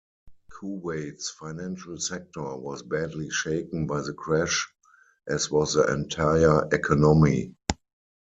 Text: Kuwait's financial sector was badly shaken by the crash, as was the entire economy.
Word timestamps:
Kuwait's 0.51 1.29
financial 1.29 1.99
sector 1.99 2.55
was 2.55 2.81
badly 2.81 3.29
shaken 3.29 3.85
by 3.85 4.01
the 4.01 4.13
crash, 4.13 4.67
as 5.29 5.51
was 5.51 5.75
the 5.75 5.93
entire 5.93 6.67
economy. 6.71 7.53